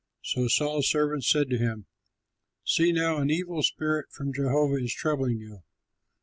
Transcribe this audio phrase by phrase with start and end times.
[0.23, 1.85] So Saul's servants said to him,
[2.65, 5.61] "See now, an evil spirit from Jehovah is troubling you.